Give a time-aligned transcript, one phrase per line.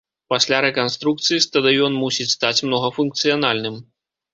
[0.33, 3.75] Пасля рэканструкцыі стадыён мусіць стаць многафункцыянальным.